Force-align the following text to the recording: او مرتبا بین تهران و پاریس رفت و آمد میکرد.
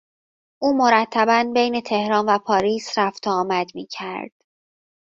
او 0.61 0.73
مرتبا 0.77 1.51
بین 1.53 1.81
تهران 1.81 2.25
و 2.25 2.39
پاریس 2.39 2.97
رفت 2.97 3.27
و 3.27 3.29
آمد 3.29 3.71
میکرد. 3.75 4.31